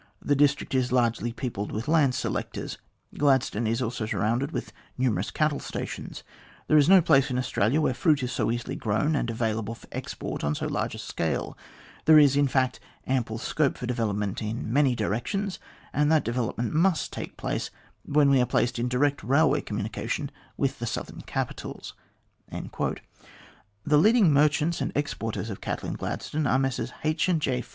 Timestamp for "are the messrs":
26.47-26.91